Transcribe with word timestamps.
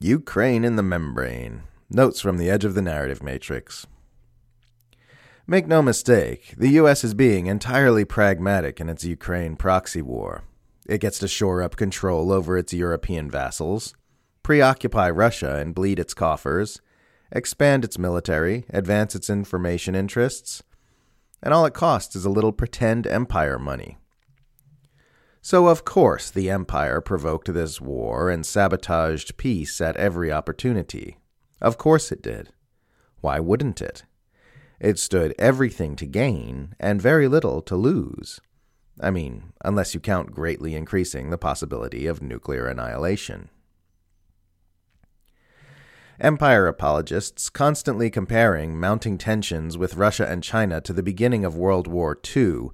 Ukraine 0.00 0.64
in 0.64 0.76
the 0.76 0.82
membrane. 0.84 1.64
Notes 1.90 2.20
from 2.20 2.36
the 2.36 2.48
edge 2.48 2.64
of 2.64 2.76
the 2.76 2.82
narrative 2.82 3.20
matrix. 3.20 3.84
Make 5.44 5.66
no 5.66 5.82
mistake, 5.82 6.54
the 6.56 6.68
US 6.80 7.02
is 7.02 7.14
being 7.14 7.46
entirely 7.46 8.04
pragmatic 8.04 8.80
in 8.80 8.88
its 8.88 9.04
Ukraine 9.04 9.56
proxy 9.56 10.00
war. 10.00 10.44
It 10.86 11.00
gets 11.00 11.18
to 11.18 11.26
shore 11.26 11.64
up 11.64 11.74
control 11.74 12.30
over 12.30 12.56
its 12.56 12.72
European 12.72 13.28
vassals, 13.28 13.92
preoccupy 14.44 15.10
Russia 15.10 15.56
and 15.56 15.74
bleed 15.74 15.98
its 15.98 16.14
coffers, 16.14 16.80
expand 17.32 17.84
its 17.84 17.98
military, 17.98 18.66
advance 18.70 19.16
its 19.16 19.28
information 19.28 19.96
interests, 19.96 20.62
and 21.42 21.52
all 21.52 21.66
it 21.66 21.74
costs 21.74 22.14
is 22.14 22.24
a 22.24 22.30
little 22.30 22.52
pretend 22.52 23.08
empire 23.08 23.58
money. 23.58 23.98
So, 25.50 25.68
of 25.68 25.82
course, 25.82 26.28
the 26.28 26.50
Empire 26.50 27.00
provoked 27.00 27.54
this 27.54 27.80
war 27.80 28.28
and 28.28 28.44
sabotaged 28.44 29.38
peace 29.38 29.80
at 29.80 29.96
every 29.96 30.30
opportunity. 30.30 31.16
Of 31.58 31.78
course 31.78 32.12
it 32.12 32.20
did. 32.20 32.50
Why 33.22 33.40
wouldn't 33.40 33.80
it? 33.80 34.04
It 34.78 34.98
stood 34.98 35.34
everything 35.38 35.96
to 35.96 36.04
gain 36.04 36.74
and 36.78 37.00
very 37.00 37.28
little 37.28 37.62
to 37.62 37.76
lose. 37.76 38.42
I 39.00 39.10
mean, 39.10 39.54
unless 39.64 39.94
you 39.94 40.00
count 40.00 40.32
greatly 40.32 40.74
increasing 40.74 41.30
the 41.30 41.38
possibility 41.38 42.06
of 42.06 42.20
nuclear 42.20 42.66
annihilation. 42.66 43.48
Empire 46.20 46.66
apologists 46.66 47.48
constantly 47.48 48.10
comparing 48.10 48.78
mounting 48.78 49.16
tensions 49.16 49.78
with 49.78 49.96
Russia 49.96 50.28
and 50.28 50.42
China 50.42 50.82
to 50.82 50.92
the 50.92 51.02
beginning 51.02 51.46
of 51.46 51.56
World 51.56 51.86
War 51.86 52.20
II 52.36 52.68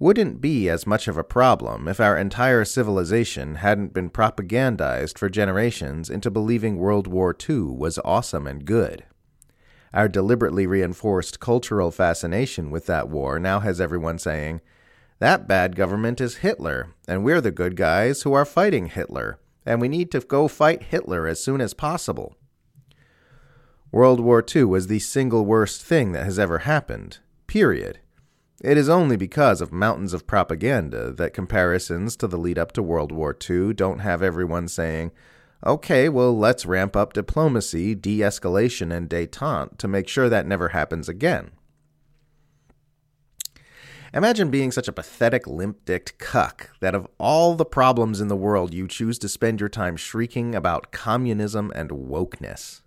wouldn't 0.00 0.40
be 0.40 0.66
as 0.70 0.86
much 0.86 1.06
of 1.06 1.18
a 1.18 1.22
problem 1.22 1.86
if 1.86 2.00
our 2.00 2.16
entire 2.16 2.64
civilization 2.64 3.56
hadn't 3.56 3.92
been 3.92 4.08
propagandized 4.08 5.18
for 5.18 5.28
generations 5.28 6.08
into 6.08 6.30
believing 6.30 6.78
World 6.78 7.06
War 7.06 7.36
II 7.48 7.60
was 7.76 7.98
awesome 8.02 8.46
and 8.46 8.64
good. 8.64 9.04
Our 9.92 10.08
deliberately 10.08 10.66
reinforced 10.66 11.38
cultural 11.38 11.90
fascination 11.90 12.70
with 12.70 12.86
that 12.86 13.10
war 13.10 13.38
now 13.38 13.60
has 13.60 13.78
everyone 13.78 14.18
saying, 14.18 14.62
that 15.18 15.46
bad 15.46 15.76
government 15.76 16.18
is 16.18 16.36
Hitler, 16.36 16.94
and 17.06 17.22
we're 17.22 17.42
the 17.42 17.50
good 17.50 17.76
guys 17.76 18.22
who 18.22 18.32
are 18.32 18.46
fighting 18.46 18.86
Hitler, 18.86 19.38
and 19.66 19.78
we 19.78 19.88
need 19.88 20.10
to 20.12 20.20
go 20.20 20.48
fight 20.48 20.84
Hitler 20.84 21.26
as 21.26 21.44
soon 21.44 21.60
as 21.60 21.74
possible. 21.74 22.34
World 23.92 24.18
War 24.18 24.42
II 24.42 24.64
was 24.64 24.86
the 24.86 24.98
single 24.98 25.44
worst 25.44 25.82
thing 25.82 26.12
that 26.12 26.24
has 26.24 26.38
ever 26.38 26.60
happened, 26.60 27.18
period. 27.46 27.98
It 28.60 28.76
is 28.76 28.90
only 28.90 29.16
because 29.16 29.62
of 29.62 29.72
mountains 29.72 30.12
of 30.12 30.26
propaganda 30.26 31.12
that 31.12 31.32
comparisons 31.32 32.14
to 32.16 32.26
the 32.26 32.36
lead 32.36 32.58
up 32.58 32.72
to 32.72 32.82
World 32.82 33.10
War 33.10 33.34
II 33.48 33.72
don't 33.72 34.00
have 34.00 34.22
everyone 34.22 34.68
saying, 34.68 35.12
okay, 35.64 36.10
well, 36.10 36.36
let's 36.36 36.66
ramp 36.66 36.94
up 36.94 37.14
diplomacy, 37.14 37.94
de 37.94 38.18
escalation, 38.18 38.94
and 38.94 39.08
detente 39.08 39.78
to 39.78 39.88
make 39.88 40.08
sure 40.08 40.28
that 40.28 40.46
never 40.46 40.68
happens 40.68 41.08
again. 41.08 41.52
Imagine 44.12 44.50
being 44.50 44.72
such 44.72 44.88
a 44.88 44.92
pathetic, 44.92 45.46
limp 45.46 45.84
dicked 45.86 46.18
cuck 46.18 46.70
that 46.80 46.94
of 46.94 47.06
all 47.16 47.54
the 47.54 47.64
problems 47.64 48.20
in 48.20 48.28
the 48.28 48.36
world, 48.36 48.74
you 48.74 48.88
choose 48.88 49.18
to 49.20 49.28
spend 49.28 49.60
your 49.60 49.68
time 49.68 49.96
shrieking 49.96 50.54
about 50.54 50.90
communism 50.90 51.72
and 51.74 51.90
wokeness. 51.90 52.82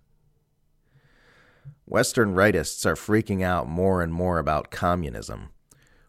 Western 1.86 2.34
rightists 2.34 2.86
are 2.86 2.94
freaking 2.94 3.42
out 3.42 3.68
more 3.68 4.02
and 4.02 4.12
more 4.12 4.38
about 4.38 4.70
communism. 4.70 5.48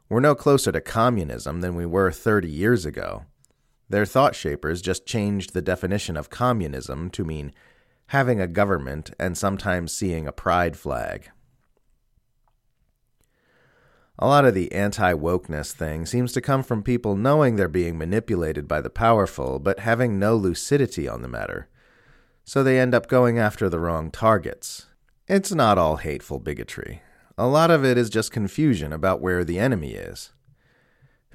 We're 0.08 0.20
no 0.20 0.36
closer 0.36 0.72
to 0.72 0.82
communism 0.82 1.62
than 1.62 1.76
we 1.76 1.86
were 1.86 2.12
30 2.12 2.48
years 2.48 2.86
ago. 2.86 3.26
Their 3.90 4.06
thought 4.06 4.36
shapers 4.36 4.82
just 4.82 5.06
changed 5.06 5.54
the 5.54 5.62
definition 5.62 6.16
of 6.16 6.30
communism 6.30 7.10
to 7.12 7.24
mean 7.24 7.54
having 8.08 8.40
a 8.40 8.48
government 8.48 9.12
and 9.20 9.38
sometimes 9.38 9.92
seeing 9.92 10.28
a 10.28 10.32
pride 10.32 10.78
flag. 10.78 11.30
A 14.18 14.28
lot 14.28 14.46
of 14.46 14.54
the 14.54 14.72
anti 14.72 15.14
wokeness 15.14 15.74
thing 15.74 16.06
seems 16.06 16.32
to 16.34 16.42
come 16.42 16.64
from 16.64 16.84
people 16.84 17.16
knowing 17.16 17.56
they're 17.56 17.68
being 17.68 17.98
manipulated 17.98 18.68
by 18.68 18.80
the 18.82 18.90
powerful, 18.90 19.60
but 19.60 19.80
having 19.80 20.18
no 20.18 20.36
lucidity 20.36 21.08
on 21.08 21.22
the 21.22 21.28
matter. 21.28 21.68
So 22.46 22.64
they 22.64 22.80
end 22.80 22.94
up 22.94 23.08
going 23.08 23.38
after 23.40 23.68
the 23.70 23.80
wrong 23.80 24.12
targets. 24.12 24.86
It's 25.28 25.52
not 25.52 25.78
all 25.78 25.98
hateful 25.98 26.40
bigotry. 26.40 27.02
A 27.38 27.48
lot 27.48 27.70
of 27.70 27.84
it 27.84 27.98
is 27.98 28.10
just 28.10 28.32
confusion 28.32 28.94
about 28.94 29.20
where 29.20 29.44
the 29.44 29.60
enemy 29.60 29.94
is. 29.94 30.32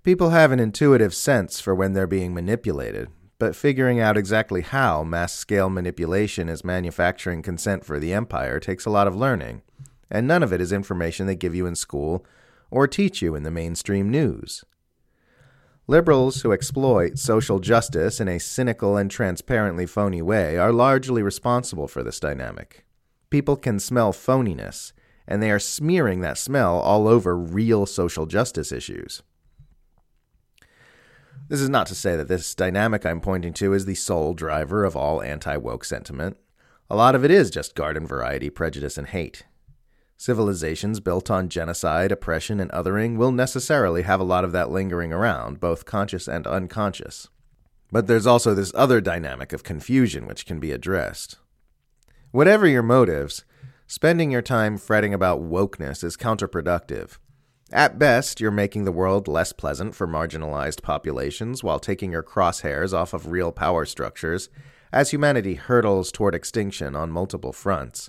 People 0.02 0.30
have 0.30 0.50
an 0.50 0.58
intuitive 0.58 1.14
sense 1.14 1.60
for 1.60 1.74
when 1.74 1.92
they're 1.92 2.06
being 2.06 2.32
manipulated, 2.32 3.08
but 3.38 3.54
figuring 3.54 4.00
out 4.00 4.16
exactly 4.16 4.62
how 4.62 5.04
mass 5.04 5.34
scale 5.34 5.68
manipulation 5.68 6.48
is 6.48 6.64
manufacturing 6.64 7.42
consent 7.42 7.84
for 7.84 7.98
the 7.98 8.14
empire 8.14 8.58
takes 8.58 8.86
a 8.86 8.90
lot 8.90 9.06
of 9.06 9.14
learning, 9.14 9.60
and 10.10 10.26
none 10.26 10.42
of 10.42 10.54
it 10.54 10.60
is 10.62 10.72
information 10.72 11.26
they 11.26 11.36
give 11.36 11.54
you 11.54 11.66
in 11.66 11.74
school 11.74 12.24
or 12.70 12.88
teach 12.88 13.20
you 13.20 13.34
in 13.34 13.42
the 13.42 13.50
mainstream 13.50 14.10
news. 14.10 14.64
Liberals 15.86 16.40
who 16.40 16.52
exploit 16.52 17.18
social 17.18 17.58
justice 17.58 18.20
in 18.20 18.28
a 18.28 18.38
cynical 18.38 18.96
and 18.96 19.10
transparently 19.10 19.84
phony 19.84 20.22
way 20.22 20.56
are 20.56 20.72
largely 20.72 21.22
responsible 21.22 21.88
for 21.88 22.02
this 22.02 22.20
dynamic. 22.20 22.86
People 23.28 23.56
can 23.56 23.78
smell 23.78 24.14
phoniness 24.14 24.92
and 25.26 25.42
they 25.42 25.50
are 25.50 25.58
smearing 25.58 26.20
that 26.20 26.38
smell 26.38 26.78
all 26.78 27.08
over 27.08 27.36
real 27.36 27.86
social 27.86 28.26
justice 28.26 28.72
issues. 28.72 29.22
This 31.48 31.60
is 31.60 31.68
not 31.68 31.88
to 31.88 31.94
say 31.96 32.14
that 32.16 32.28
this 32.28 32.54
dynamic 32.54 33.04
I'm 33.04 33.20
pointing 33.20 33.52
to 33.54 33.72
is 33.72 33.84
the 33.84 33.96
sole 33.96 34.34
driver 34.34 34.84
of 34.84 34.96
all 34.96 35.20
anti 35.20 35.56
woke 35.56 35.84
sentiment. 35.84 36.36
A 36.88 36.96
lot 36.96 37.14
of 37.14 37.24
it 37.24 37.30
is 37.30 37.50
just 37.50 37.74
garden 37.74 38.06
variety 38.06 38.50
prejudice 38.50 38.96
and 38.96 39.08
hate. 39.08 39.44
Civilizations 40.16 41.00
built 41.00 41.30
on 41.30 41.48
genocide, 41.48 42.12
oppression, 42.12 42.60
and 42.60 42.70
othering 42.72 43.16
will 43.16 43.32
necessarily 43.32 44.02
have 44.02 44.20
a 44.20 44.24
lot 44.24 44.44
of 44.44 44.52
that 44.52 44.70
lingering 44.70 45.12
around, 45.12 45.58
both 45.58 45.86
conscious 45.86 46.28
and 46.28 46.46
unconscious. 46.46 47.28
But 47.90 48.06
there's 48.06 48.26
also 48.26 48.54
this 48.54 48.72
other 48.74 49.00
dynamic 49.00 49.52
of 49.52 49.64
confusion 49.64 50.26
which 50.26 50.46
can 50.46 50.60
be 50.60 50.72
addressed. 50.72 51.36
Whatever 52.32 52.66
your 52.66 52.82
motives, 52.82 53.44
Spending 53.90 54.30
your 54.30 54.40
time 54.40 54.78
fretting 54.78 55.12
about 55.12 55.42
wokeness 55.42 56.04
is 56.04 56.16
counterproductive. 56.16 57.18
At 57.72 57.98
best, 57.98 58.40
you're 58.40 58.52
making 58.52 58.84
the 58.84 58.92
world 58.92 59.26
less 59.26 59.52
pleasant 59.52 59.96
for 59.96 60.06
marginalized 60.06 60.80
populations 60.80 61.64
while 61.64 61.80
taking 61.80 62.12
your 62.12 62.22
crosshairs 62.22 62.92
off 62.92 63.12
of 63.12 63.32
real 63.32 63.50
power 63.50 63.84
structures 63.84 64.48
as 64.92 65.10
humanity 65.10 65.54
hurtles 65.54 66.12
toward 66.12 66.36
extinction 66.36 66.94
on 66.94 67.10
multiple 67.10 67.52
fronts. 67.52 68.08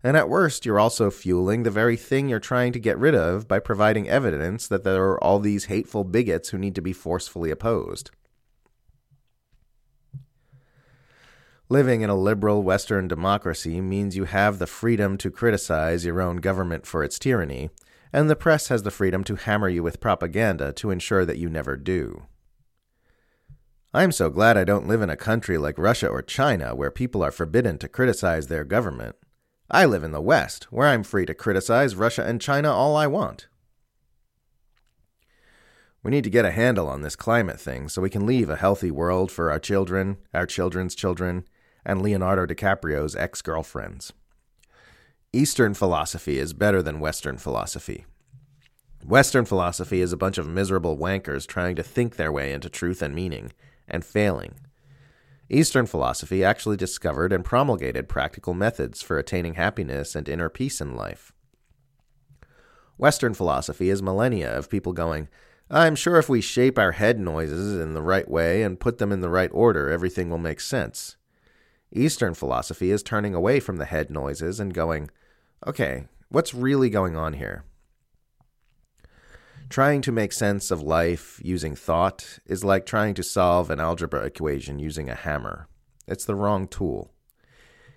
And 0.00 0.16
at 0.16 0.28
worst, 0.28 0.64
you're 0.64 0.78
also 0.78 1.10
fueling 1.10 1.64
the 1.64 1.72
very 1.72 1.96
thing 1.96 2.28
you're 2.28 2.38
trying 2.38 2.72
to 2.72 2.78
get 2.78 2.96
rid 2.96 3.16
of 3.16 3.48
by 3.48 3.58
providing 3.58 4.08
evidence 4.08 4.68
that 4.68 4.84
there 4.84 5.06
are 5.06 5.24
all 5.24 5.40
these 5.40 5.64
hateful 5.64 6.04
bigots 6.04 6.50
who 6.50 6.58
need 6.58 6.76
to 6.76 6.82
be 6.82 6.92
forcefully 6.92 7.50
opposed. 7.50 8.12
Living 11.72 12.00
in 12.00 12.10
a 12.10 12.16
liberal 12.16 12.64
Western 12.64 13.06
democracy 13.06 13.80
means 13.80 14.16
you 14.16 14.24
have 14.24 14.58
the 14.58 14.66
freedom 14.66 15.16
to 15.16 15.30
criticize 15.30 16.04
your 16.04 16.20
own 16.20 16.38
government 16.38 16.84
for 16.84 17.04
its 17.04 17.16
tyranny, 17.16 17.70
and 18.12 18.28
the 18.28 18.34
press 18.34 18.66
has 18.66 18.82
the 18.82 18.90
freedom 18.90 19.22
to 19.22 19.36
hammer 19.36 19.68
you 19.68 19.80
with 19.80 20.00
propaganda 20.00 20.72
to 20.72 20.90
ensure 20.90 21.24
that 21.24 21.38
you 21.38 21.48
never 21.48 21.76
do. 21.76 22.24
I'm 23.94 24.10
so 24.10 24.30
glad 24.30 24.56
I 24.56 24.64
don't 24.64 24.88
live 24.88 25.00
in 25.00 25.10
a 25.10 25.16
country 25.16 25.58
like 25.58 25.78
Russia 25.78 26.08
or 26.08 26.22
China 26.22 26.74
where 26.74 26.90
people 26.90 27.22
are 27.22 27.30
forbidden 27.30 27.78
to 27.78 27.88
criticize 27.88 28.48
their 28.48 28.64
government. 28.64 29.14
I 29.70 29.84
live 29.84 30.02
in 30.02 30.10
the 30.10 30.20
West, 30.20 30.64
where 30.72 30.88
I'm 30.88 31.04
free 31.04 31.24
to 31.26 31.34
criticize 31.34 31.94
Russia 31.94 32.24
and 32.26 32.40
China 32.40 32.72
all 32.72 32.96
I 32.96 33.06
want. 33.06 33.46
We 36.02 36.10
need 36.10 36.24
to 36.24 36.30
get 36.30 36.44
a 36.44 36.50
handle 36.50 36.88
on 36.88 37.02
this 37.02 37.14
climate 37.14 37.60
thing 37.60 37.88
so 37.88 38.02
we 38.02 38.10
can 38.10 38.26
leave 38.26 38.50
a 38.50 38.56
healthy 38.56 38.90
world 38.90 39.30
for 39.30 39.52
our 39.52 39.60
children, 39.60 40.16
our 40.34 40.46
children's 40.46 40.96
children, 40.96 41.44
and 41.84 42.02
Leonardo 42.02 42.46
DiCaprio's 42.46 43.16
ex 43.16 43.42
girlfriends. 43.42 44.12
Eastern 45.32 45.74
philosophy 45.74 46.38
is 46.38 46.52
better 46.52 46.82
than 46.82 47.00
Western 47.00 47.38
philosophy. 47.38 48.04
Western 49.04 49.44
philosophy 49.44 50.00
is 50.00 50.12
a 50.12 50.16
bunch 50.16 50.38
of 50.38 50.48
miserable 50.48 50.98
wankers 50.98 51.46
trying 51.46 51.76
to 51.76 51.82
think 51.82 52.16
their 52.16 52.32
way 52.32 52.52
into 52.52 52.68
truth 52.68 53.00
and 53.00 53.14
meaning, 53.14 53.52
and 53.88 54.04
failing. 54.04 54.54
Eastern 55.48 55.86
philosophy 55.86 56.44
actually 56.44 56.76
discovered 56.76 57.32
and 57.32 57.44
promulgated 57.44 58.08
practical 58.08 58.54
methods 58.54 59.02
for 59.02 59.18
attaining 59.18 59.54
happiness 59.54 60.14
and 60.14 60.28
inner 60.28 60.48
peace 60.48 60.80
in 60.80 60.94
life. 60.94 61.32
Western 62.96 63.34
philosophy 63.34 63.88
is 63.88 64.02
millennia 64.02 64.56
of 64.56 64.68
people 64.68 64.92
going, 64.92 65.28
I'm 65.70 65.94
sure 65.94 66.16
if 66.16 66.28
we 66.28 66.40
shape 66.40 66.78
our 66.78 66.92
head 66.92 67.18
noises 67.18 67.80
in 67.80 67.94
the 67.94 68.02
right 68.02 68.28
way 68.28 68.62
and 68.62 68.78
put 68.78 68.98
them 68.98 69.12
in 69.12 69.20
the 69.20 69.30
right 69.30 69.50
order, 69.52 69.88
everything 69.88 70.28
will 70.28 70.38
make 70.38 70.60
sense. 70.60 71.16
Eastern 71.92 72.34
philosophy 72.34 72.90
is 72.90 73.02
turning 73.02 73.34
away 73.34 73.58
from 73.58 73.76
the 73.76 73.84
head 73.84 74.10
noises 74.10 74.60
and 74.60 74.72
going, 74.72 75.10
okay, 75.66 76.06
what's 76.28 76.54
really 76.54 76.88
going 76.88 77.16
on 77.16 77.34
here? 77.34 77.64
Trying 79.68 80.00
to 80.02 80.12
make 80.12 80.32
sense 80.32 80.70
of 80.70 80.82
life 80.82 81.40
using 81.44 81.76
thought 81.76 82.38
is 82.46 82.64
like 82.64 82.86
trying 82.86 83.14
to 83.14 83.22
solve 83.22 83.70
an 83.70 83.80
algebra 83.80 84.24
equation 84.24 84.78
using 84.78 85.08
a 85.08 85.14
hammer. 85.14 85.68
It's 86.06 86.24
the 86.24 86.34
wrong 86.34 86.66
tool. 86.66 87.12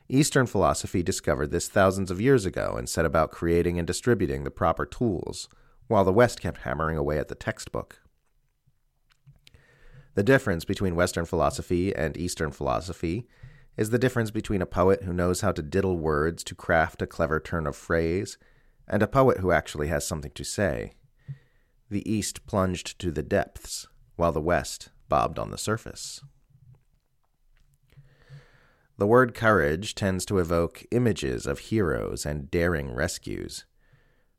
Eastern 0.09 0.45
philosophy 0.45 1.01
discovered 1.01 1.49
this 1.49 1.67
thousands 1.67 2.11
of 2.11 2.21
years 2.21 2.45
ago 2.45 2.75
and 2.77 2.87
set 2.89 3.05
about 3.05 3.31
creating 3.31 3.79
and 3.79 3.87
distributing 3.87 4.43
the 4.43 4.51
proper 4.51 4.85
tools, 4.85 5.47
while 5.87 6.03
the 6.03 6.13
West 6.13 6.41
kept 6.41 6.61
hammering 6.61 6.97
away 6.97 7.17
at 7.17 7.27
the 7.27 7.35
textbook. 7.35 8.01
The 10.15 10.23
difference 10.23 10.65
between 10.65 10.95
Western 10.95 11.25
philosophy 11.25 11.95
and 11.95 12.15
Eastern 12.17 12.51
philosophy 12.51 13.27
is 13.75 13.89
the 13.89 13.99
difference 13.99 14.31
between 14.31 14.61
a 14.61 14.67
poet 14.67 15.03
who 15.03 15.13
knows 15.13 15.41
how 15.41 15.51
to 15.51 15.61
diddle 15.61 15.97
words 15.97 16.43
to 16.43 16.55
craft 16.55 17.01
a 17.01 17.07
clever 17.07 17.39
turn 17.39 17.65
of 17.65 17.75
phrase 17.75 18.37
and 18.87 19.01
a 19.01 19.07
poet 19.07 19.39
who 19.39 19.51
actually 19.51 19.87
has 19.87 20.05
something 20.05 20.31
to 20.31 20.43
say. 20.43 20.93
The 21.89 22.09
East 22.09 22.45
plunged 22.45 22.99
to 22.99 23.11
the 23.11 23.23
depths, 23.23 23.87
while 24.15 24.31
the 24.31 24.41
West 24.41 24.89
bobbed 25.09 25.39
on 25.39 25.51
the 25.51 25.57
surface. 25.57 26.21
The 28.97 29.07
word 29.07 29.33
courage 29.33 29.95
tends 29.95 30.25
to 30.25 30.37
evoke 30.37 30.83
images 30.91 31.47
of 31.47 31.59
heroes 31.59 32.25
and 32.25 32.51
daring 32.51 32.93
rescues. 32.93 33.65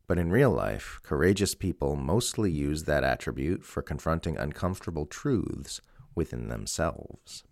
But 0.07 0.19
in 0.19 0.31
real 0.31 0.51
life, 0.51 1.01
courageous 1.03 1.55
people 1.55 1.97
mostly 1.97 2.53
use 2.53 2.85
that 2.85 3.05
attribute 3.05 3.65
for 3.65 3.83
confronting 3.83 4.37
uncomfortable 4.37 5.07
truths 5.07 5.81
within 6.15 6.49
themselves. 6.49 7.43